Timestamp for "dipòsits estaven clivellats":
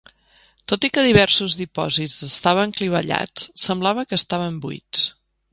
1.59-3.47